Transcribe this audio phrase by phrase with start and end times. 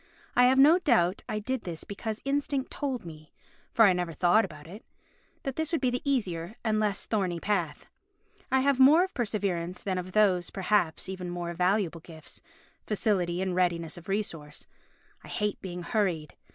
[0.35, 3.31] I have no doubt I did this because instinct told me
[3.71, 4.83] (for I never thought about it)
[5.43, 7.85] that this would be the easier and less thorny path.
[8.51, 13.95] I have more of perseverance than of those, perhaps, even more valuable gifts—facility and readiness
[13.95, 14.65] of resource.
[15.23, 16.35] I hate being hurried.